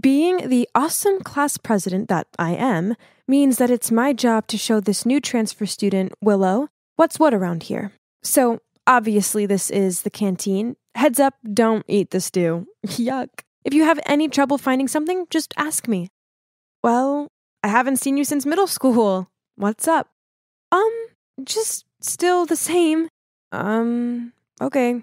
[0.00, 2.96] Being the awesome class president that I am
[3.28, 7.64] means that it's my job to show this new transfer student, Willow, what's what around
[7.64, 7.92] here.
[8.22, 10.76] So, obviously, this is the canteen.
[10.94, 12.66] Heads up, don't eat the stew.
[12.86, 13.28] Yuck.
[13.62, 16.08] If you have any trouble finding something, just ask me.
[16.82, 17.28] Well,
[17.62, 19.28] I haven't seen you since middle school.
[19.56, 20.08] What's up?
[20.72, 20.92] Um,
[21.44, 23.08] just still the same.
[23.52, 24.32] Um,
[24.62, 25.02] okay.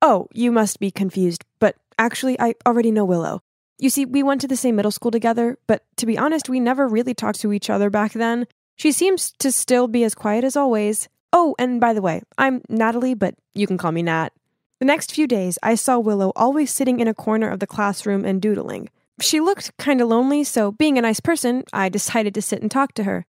[0.00, 3.40] Oh, you must be confused, but actually, I already know Willow.
[3.78, 6.60] You see, we went to the same middle school together, but to be honest, we
[6.60, 8.46] never really talked to each other back then.
[8.76, 11.08] She seems to still be as quiet as always.
[11.32, 14.30] Oh, and by the way, I'm Natalie, but you can call me Nat.
[14.78, 18.24] The next few days, I saw Willow always sitting in a corner of the classroom
[18.24, 18.90] and doodling.
[19.20, 22.70] She looked kind of lonely, so being a nice person, I decided to sit and
[22.70, 23.26] talk to her.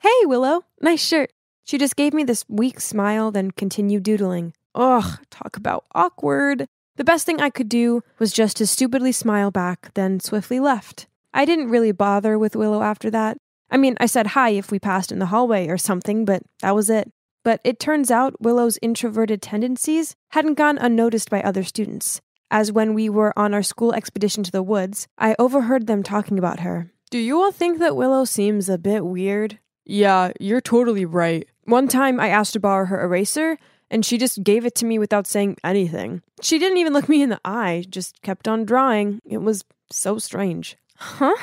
[0.00, 1.32] Hey, Willow, nice shirt.
[1.64, 4.52] She just gave me this weak smile, then continued doodling.
[4.74, 6.68] Ugh, talk about awkward.
[6.96, 11.06] The best thing I could do was just to stupidly smile back, then swiftly left.
[11.32, 13.38] I didn't really bother with Willow after that.
[13.70, 16.74] I mean, I said hi if we passed in the hallway or something, but that
[16.74, 17.10] was it.
[17.42, 22.92] But it turns out Willow's introverted tendencies hadn't gone unnoticed by other students, as when
[22.92, 26.92] we were on our school expedition to the woods, I overheard them talking about her.
[27.10, 29.58] Do you all think that Willow seems a bit weird?
[29.86, 31.48] Yeah, you're totally right.
[31.64, 33.58] One time I asked to borrow her eraser,
[33.92, 36.22] and she just gave it to me without saying anything.
[36.40, 39.20] She didn't even look me in the eye, just kept on drawing.
[39.24, 40.78] It was so strange.
[40.96, 41.36] Huh?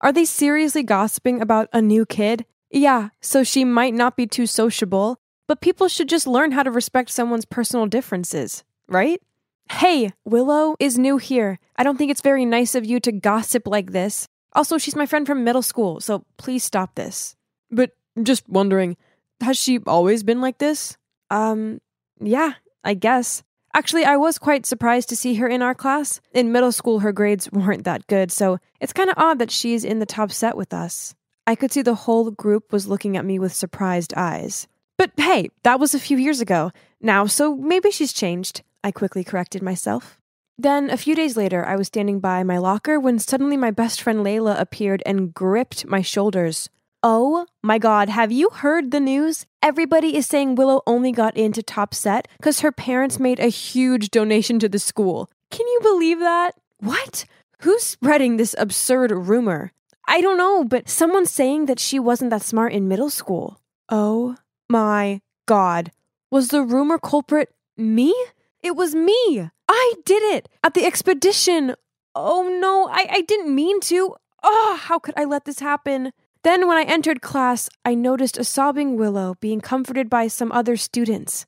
[0.00, 2.44] Are they seriously gossiping about a new kid?
[2.70, 6.72] Yeah, so she might not be too sociable, but people should just learn how to
[6.72, 9.22] respect someone's personal differences, right?
[9.70, 11.60] Hey, Willow is new here.
[11.76, 14.26] I don't think it's very nice of you to gossip like this.
[14.54, 17.36] Also, she's my friend from middle school, so please stop this.
[17.70, 18.96] But just wondering,
[19.40, 20.96] has she always been like this?
[21.30, 21.80] Um,
[22.20, 23.42] yeah, I guess.
[23.74, 26.20] Actually, I was quite surprised to see her in our class.
[26.32, 29.84] In middle school, her grades weren't that good, so it's kind of odd that she's
[29.84, 31.14] in the top set with us.
[31.46, 34.68] I could see the whole group was looking at me with surprised eyes.
[34.98, 38.62] But hey, that was a few years ago now, so maybe she's changed.
[38.84, 40.18] I quickly corrected myself.
[40.58, 44.02] Then, a few days later, I was standing by my locker when suddenly my best
[44.02, 46.68] friend Layla appeared and gripped my shoulders.
[47.04, 49.44] Oh my god, have you heard the news?
[49.60, 54.10] Everybody is saying Willow only got into top set because her parents made a huge
[54.10, 55.28] donation to the school.
[55.50, 56.54] Can you believe that?
[56.78, 57.24] What?
[57.62, 59.72] Who's spreading this absurd rumor?
[60.06, 63.58] I don't know, but someone's saying that she wasn't that smart in middle school.
[63.88, 64.36] Oh
[64.68, 65.90] my god.
[66.30, 68.14] Was the rumor culprit me?
[68.62, 69.50] It was me.
[69.68, 71.74] I did it at the expedition.
[72.14, 74.14] Oh no, I, I didn't mean to.
[74.44, 76.12] Oh, how could I let this happen?
[76.44, 80.76] Then, when I entered class, I noticed a sobbing Willow being comforted by some other
[80.76, 81.46] students.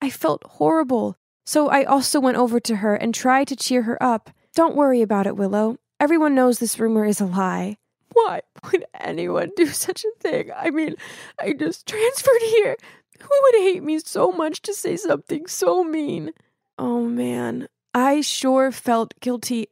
[0.00, 1.16] I felt horrible,
[1.46, 4.30] so I also went over to her and tried to cheer her up.
[4.54, 5.78] Don't worry about it, Willow.
[6.00, 7.76] Everyone knows this rumor is a lie.
[8.12, 10.50] Why would anyone do such a thing?
[10.56, 10.96] I mean,
[11.40, 12.76] I just transferred here.
[13.20, 16.32] Who would hate me so much to say something so mean?
[16.78, 19.68] Oh man, I sure felt guilty.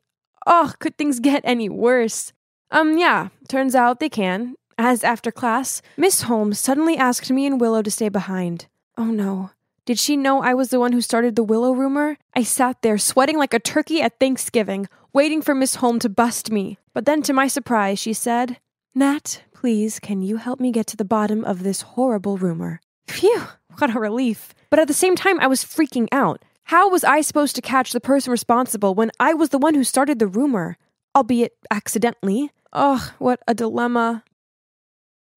[0.46, 2.32] Oh, could things get any worse?
[2.70, 4.54] Um, yeah, turns out they can.
[4.82, 8.66] As after class, Miss Holmes suddenly asked me and Willow to stay behind.
[8.96, 9.50] Oh no.
[9.84, 12.16] Did she know I was the one who started the Willow rumor?
[12.34, 16.50] I sat there, sweating like a turkey at Thanksgiving, waiting for Miss Holmes to bust
[16.50, 16.78] me.
[16.94, 18.58] But then, to my surprise, she said,
[18.94, 22.80] Nat, please, can you help me get to the bottom of this horrible rumor?
[23.06, 23.42] Phew,
[23.76, 24.54] what a relief.
[24.70, 26.42] But at the same time, I was freaking out.
[26.64, 29.84] How was I supposed to catch the person responsible when I was the one who
[29.84, 30.78] started the rumor?
[31.14, 32.50] Albeit accidentally.
[32.72, 34.24] Ugh, what a dilemma.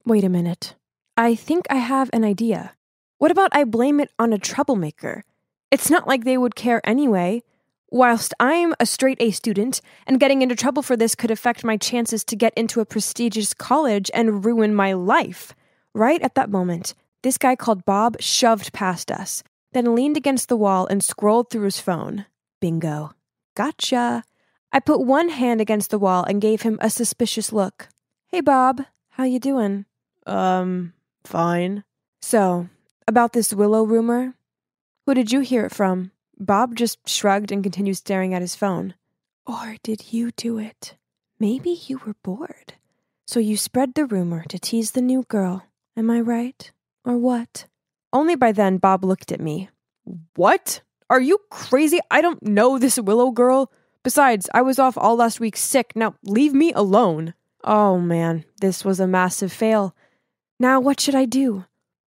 [0.05, 0.75] Wait a minute.
[1.15, 2.73] I think I have an idea.
[3.19, 5.23] What about I blame it on a troublemaker?
[5.71, 7.41] It's not like they would care anyway.
[7.89, 11.77] Whilst I'm a straight A student, and getting into trouble for this could affect my
[11.77, 15.55] chances to get into a prestigious college and ruin my life.
[15.93, 19.41] Right at that moment, this guy called Bob shoved past us,
[19.71, 22.25] then leaned against the wall and scrolled through his phone.
[22.59, 23.13] Bingo.
[23.55, 24.25] Gotcha.
[24.73, 27.87] I put one hand against the wall and gave him a suspicious look.
[28.27, 29.85] Hey Bob, how you doing?
[30.25, 30.93] Um,
[31.23, 31.83] fine.
[32.21, 32.69] So,
[33.07, 34.35] about this Willow rumor?
[35.05, 36.11] Who did you hear it from?
[36.39, 38.95] Bob just shrugged and continued staring at his phone.
[39.45, 40.95] Or did you do it?
[41.39, 42.75] Maybe you were bored.
[43.27, 45.65] So you spread the rumor to tease the new girl.
[45.97, 46.71] Am I right?
[47.05, 47.65] Or what?
[48.11, 49.69] Only by then Bob looked at me.
[50.35, 50.81] What?
[51.09, 51.99] Are you crazy?
[52.09, 53.71] I don't know this Willow girl.
[54.03, 55.93] Besides, I was off all last week sick.
[55.95, 57.33] Now leave me alone.
[57.63, 59.95] Oh man, this was a massive fail.
[60.59, 61.65] Now, what should I do?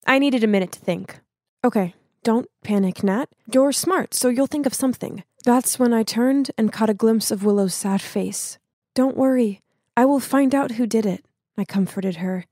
[0.07, 1.19] I needed a minute to think.
[1.63, 1.93] Okay,
[2.23, 3.29] don't panic, Nat.
[3.51, 5.23] You're smart, so you'll think of something.
[5.45, 8.57] That's when I turned and caught a glimpse of Willow's sad face.
[8.95, 9.61] Don't worry.
[9.95, 11.25] I will find out who did it.
[11.57, 12.45] I comforted her.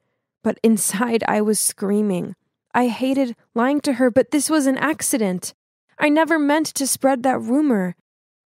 [0.43, 2.35] But inside, I was screaming.
[2.73, 5.53] I hated lying to her, but this was an accident.
[5.97, 7.95] I never meant to spread that rumor.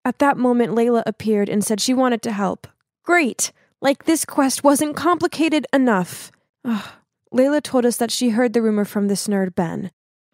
[0.04, 2.66] At that moment, Layla appeared and said she wanted to help.
[3.02, 3.52] Great!
[3.80, 6.30] Like this quest wasn't complicated enough.
[6.64, 6.84] Ugh.
[7.32, 9.90] Layla told us that she heard the rumor from this nerd, Ben.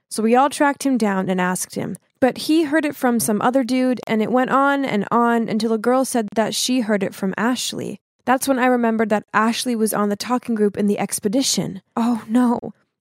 [0.09, 1.97] So we all tracked him down and asked him.
[2.21, 5.73] But he heard it from some other dude, and it went on and on until
[5.73, 8.01] a girl said that she heard it from Ashley.
[8.25, 11.83] That's when I remembered that Ashley was on the talking group in the expedition.
[11.97, 12.59] Oh no.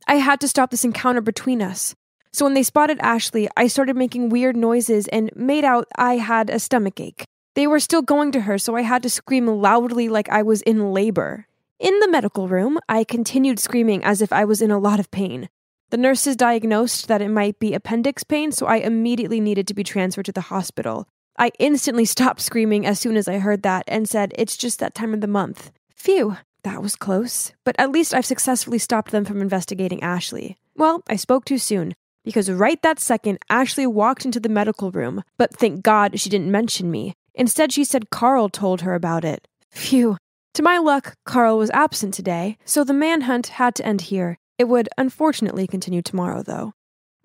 [0.08, 1.96] I had to stop this encounter between us.
[2.32, 6.50] So when they spotted Ashley, I started making weird noises and made out I had
[6.50, 7.26] a stomach ache.
[7.56, 10.62] They were still going to her, so I had to scream loudly like I was
[10.64, 11.48] in labor.
[11.80, 15.12] In the medical room, I continued screaming as if I was in a lot of
[15.12, 15.50] pain.
[15.90, 19.84] The nurses diagnosed that it might be appendix pain, so I immediately needed to be
[19.84, 21.06] transferred to the hospital.
[21.38, 24.96] I instantly stopped screaming as soon as I heard that and said, It's just that
[24.96, 25.72] time of the month.
[25.94, 27.52] Phew, that was close.
[27.66, 30.58] But at least I've successfully stopped them from investigating Ashley.
[30.78, 31.94] Well, I spoke too soon
[32.24, 36.52] because right that second, Ashley walked into the medical room, but thank God she didn't
[36.52, 37.16] mention me.
[37.34, 39.48] Instead, she said Carl told her about it.
[39.72, 40.18] Phew.
[40.56, 44.38] To my luck, Carl was absent today, so the manhunt had to end here.
[44.58, 46.72] It would unfortunately continue tomorrow, though.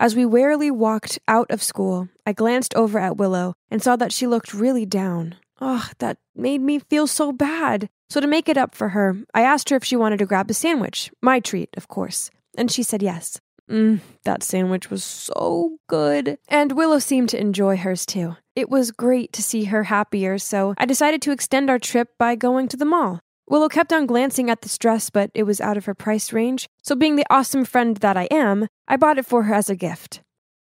[0.01, 4.13] As we warily walked out of school, I glanced over at Willow and saw that
[4.13, 5.37] she looked really down.
[5.61, 7.89] Ugh, that made me feel so bad.
[8.09, 10.51] So, to make it up for her, I asked her if she wanted to grab
[10.51, 11.13] a sandwich.
[11.23, 12.33] My treat, of course.
[12.59, 13.41] And she said yes.
[13.71, 16.39] Mm, that sandwich was so good.
[16.49, 18.35] And Willow seemed to enjoy hers too.
[18.57, 22.35] It was great to see her happier, so I decided to extend our trip by
[22.35, 23.21] going to the mall.
[23.49, 26.69] Willow kept on glancing at this dress, but it was out of her price range,
[26.83, 29.77] so being the awesome friend that I am, I bought it for her as a
[29.77, 30.23] gift.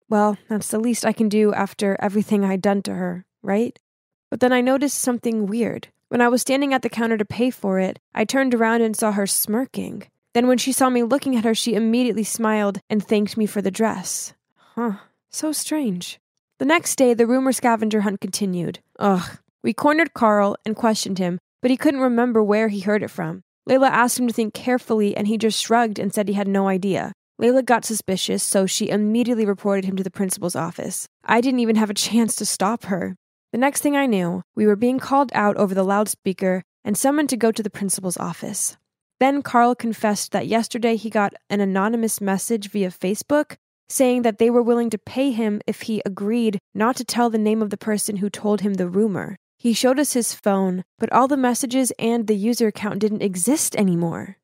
[0.09, 3.79] Well, that's the least I can do after everything I'd done to her, right?
[4.31, 5.89] But then I noticed something weird.
[6.09, 8.97] When I was standing at the counter to pay for it, I turned around and
[8.97, 10.05] saw her smirking.
[10.35, 13.63] Then, when she saw me looking at her, she immediately smiled and thanked me for
[13.63, 14.35] the dress.
[14.75, 14.99] Huh,
[15.31, 16.21] so strange.
[16.59, 18.79] The next day, the rumor scavenger hunt continued.
[18.99, 19.39] Ugh.
[19.63, 23.43] We cornered Carl and questioned him, but he couldn't remember where he heard it from.
[23.69, 26.69] Layla asked him to think carefully, and he just shrugged and said he had no
[26.69, 27.13] idea.
[27.41, 31.07] Layla got suspicious, so she immediately reported him to the principal's office.
[31.25, 33.17] I didn't even have a chance to stop her.
[33.53, 37.29] The next thing I knew, we were being called out over the loudspeaker and summoned
[37.31, 38.77] to go to the principal's office.
[39.21, 43.57] Then Carl confessed that yesterday he got an anonymous message via Facebook
[43.89, 47.39] saying that they were willing to pay him if he agreed not to tell the
[47.39, 49.37] name of the person who told him the rumor.
[49.59, 53.75] He showed us his phone, but all the messages and the user account didn't exist
[53.77, 54.37] anymore.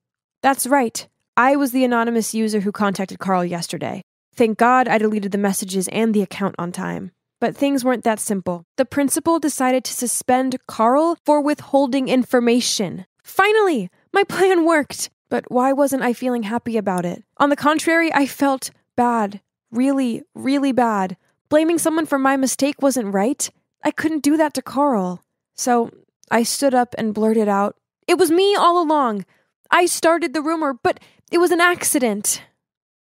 [0.43, 1.07] That's right.
[1.37, 4.03] I was the anonymous user who contacted Carl yesterday.
[4.35, 7.13] Thank God I deleted the messages and the account on time.
[7.41, 8.65] But things weren't that simple.
[8.77, 13.05] The principal decided to suspend Carl for withholding information.
[13.25, 17.25] Finally, my plan worked, but why wasn't I feeling happy about it?
[17.39, 18.71] On the contrary, I felt
[19.03, 19.41] bad.
[19.73, 21.17] Really, really bad.
[21.49, 23.51] Blaming someone for my mistake wasn't right.
[23.83, 25.25] I couldn't do that to Carl.
[25.57, 25.91] So
[26.31, 27.75] I stood up and blurted out,
[28.07, 29.25] It was me all along.
[29.73, 31.01] I started the rumor, but
[31.33, 32.43] it was an accident.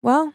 [0.00, 0.34] Well,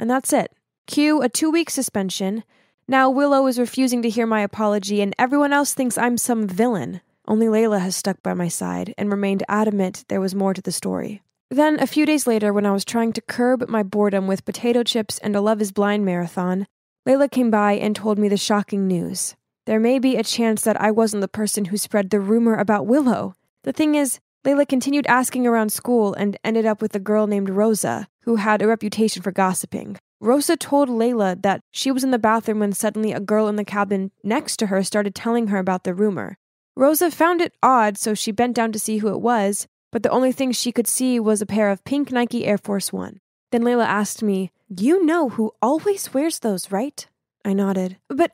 [0.00, 0.50] and that's it.
[0.88, 2.42] Cue a two week suspension.
[2.88, 7.00] Now Willow is refusing to hear my apology, and everyone else thinks I'm some villain.
[7.28, 10.72] Only Layla has stuck by my side and remained adamant there was more to the
[10.72, 11.22] story.
[11.50, 14.82] Then, a few days later, when I was trying to curb my boredom with potato
[14.82, 16.66] chips and a Love is Blind marathon,
[17.06, 19.36] Layla came by and told me the shocking news.
[19.66, 22.86] There may be a chance that I wasn't the person who spread the rumor about
[22.86, 23.34] Willow.
[23.62, 27.48] The thing is, Layla continued asking around school and ended up with a girl named
[27.48, 29.96] Rosa, who had a reputation for gossiping.
[30.20, 33.64] Rosa told Layla that she was in the bathroom when suddenly a girl in the
[33.64, 36.36] cabin next to her started telling her about the rumor.
[36.76, 40.10] Rosa found it odd, so she bent down to see who it was, but the
[40.10, 43.20] only thing she could see was a pair of pink Nike Air Force One.
[43.52, 47.06] Then Layla asked me, You know who always wears those, right?
[47.44, 47.98] I nodded.
[48.08, 48.32] But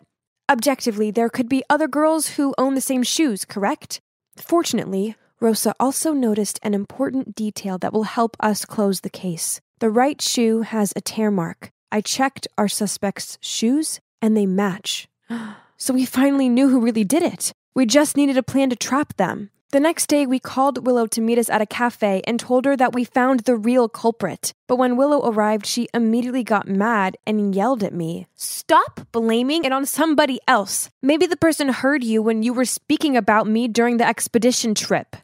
[0.50, 4.00] objectively, there could be other girls who own the same shoes, correct?
[4.38, 9.60] Fortunately, Rosa also noticed an important detail that will help us close the case.
[9.80, 11.72] The right shoe has a tear mark.
[11.92, 15.08] I checked our suspect's shoes, and they match.
[15.76, 17.52] So we finally knew who really did it.
[17.74, 19.48] We just needed a plan to trap them.
[19.72, 22.76] The next day, we called Willow to meet us at a cafe and told her
[22.76, 24.52] that we found the real culprit.
[24.66, 28.26] But when Willow arrived, she immediately got mad and yelled at me.
[28.34, 30.90] Stop blaming it on somebody else.
[31.02, 35.14] Maybe the person heard you when you were speaking about me during the expedition trip.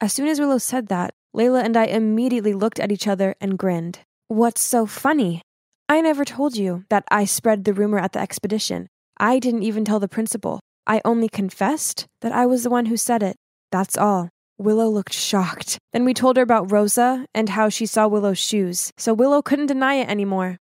[0.00, 3.58] As soon as Willow said that, Layla and I immediately looked at each other and
[3.58, 3.98] grinned.
[4.28, 5.42] What's so funny?
[5.88, 8.86] I never told you that I spread the rumor at the expedition.
[9.18, 10.60] I didn't even tell the principal.
[10.86, 13.34] I only confessed that I was the one who said it.
[13.76, 14.30] That's all.
[14.56, 15.76] Willow looked shocked.
[15.92, 19.66] Then we told her about Rosa and how she saw Willow's shoes, so Willow couldn't
[19.66, 20.56] deny it anymore.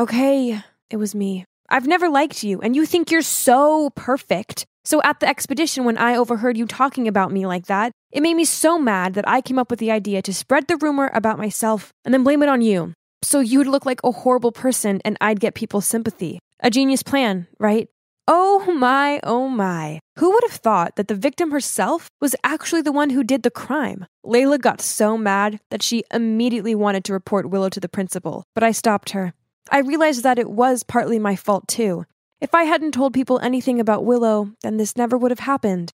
[0.00, 1.44] Okay, it was me.
[1.70, 4.64] I've never liked you, and you think you're so perfect.
[4.84, 8.34] So at the expedition, when I overheard you talking about me like that, it made
[8.34, 11.38] me so mad that I came up with the idea to spread the rumor about
[11.38, 12.94] myself and then blame it on you.
[13.22, 16.40] So you'd look like a horrible person and I'd get people's sympathy.
[16.58, 17.88] A genius plan, right?
[18.28, 20.00] Oh my, oh my.
[20.18, 23.50] Who would have thought that the victim herself was actually the one who did the
[23.50, 24.06] crime?
[24.24, 28.64] Layla got so mad that she immediately wanted to report Willow to the principal, but
[28.64, 29.32] I stopped her.
[29.70, 32.04] I realized that it was partly my fault too.
[32.40, 35.92] If I hadn't told people anything about Willow, then this never would have happened.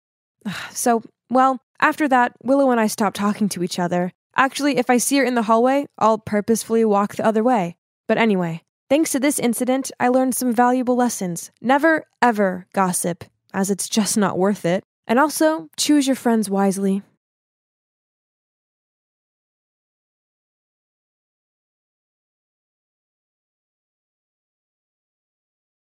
[0.70, 4.12] So, well, after that, Willow and I stopped talking to each other.
[4.36, 7.76] Actually, if I see her in the hallway, I'll purposefully walk the other way.
[8.06, 11.50] But anyway, Thanks to this incident, I learned some valuable lessons.
[11.60, 14.82] Never, ever gossip, as it's just not worth it.
[15.06, 17.02] And also, choose your friends wisely.